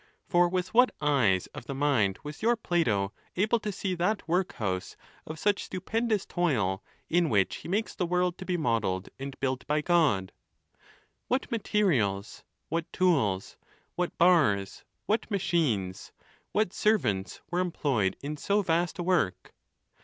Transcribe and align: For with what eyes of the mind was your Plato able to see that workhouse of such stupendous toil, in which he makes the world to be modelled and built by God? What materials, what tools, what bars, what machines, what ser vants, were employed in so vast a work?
For 0.27 0.49
with 0.49 0.73
what 0.73 0.89
eyes 0.99 1.45
of 1.53 1.65
the 1.67 1.75
mind 1.75 2.17
was 2.23 2.41
your 2.41 2.55
Plato 2.55 3.13
able 3.35 3.59
to 3.59 3.71
see 3.71 3.93
that 3.93 4.27
workhouse 4.27 4.97
of 5.27 5.37
such 5.37 5.65
stupendous 5.65 6.25
toil, 6.25 6.83
in 7.07 7.29
which 7.29 7.57
he 7.57 7.67
makes 7.67 7.93
the 7.93 8.07
world 8.07 8.35
to 8.39 8.45
be 8.45 8.57
modelled 8.57 9.09
and 9.19 9.39
built 9.39 9.63
by 9.67 9.81
God? 9.81 10.31
What 11.27 11.51
materials, 11.51 12.43
what 12.67 12.91
tools, 12.91 13.57
what 13.93 14.17
bars, 14.17 14.83
what 15.05 15.29
machines, 15.29 16.11
what 16.51 16.73
ser 16.73 16.97
vants, 16.97 17.41
were 17.51 17.59
employed 17.59 18.17
in 18.23 18.37
so 18.37 18.63
vast 18.63 18.97
a 18.97 19.03
work? 19.03 19.53